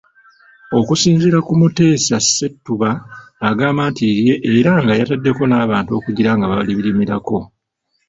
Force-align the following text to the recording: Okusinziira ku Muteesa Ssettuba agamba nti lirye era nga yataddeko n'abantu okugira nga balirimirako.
Okusinziira 0.79 1.39
ku 1.47 1.53
Muteesa 1.59 2.17
Ssettuba 2.23 2.89
agamba 3.49 3.81
nti 3.91 4.03
lirye 4.07 4.35
era 4.55 4.71
nga 4.81 4.93
yataddeko 4.99 5.41
n'abantu 5.47 5.91
okugira 5.97 6.31
nga 6.35 6.45
balirimirako. 6.51 7.37